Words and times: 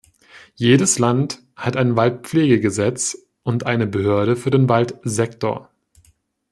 Jedes 0.55 0.97
Land 0.97 1.43
hat 1.55 1.77
ein 1.77 1.95
Waldpflegegesetz 1.95 3.19
und 3.43 3.67
eine 3.67 3.85
Behörde 3.85 4.35
für 4.35 4.49
den 4.49 4.67
Waldsektor. 4.67 5.69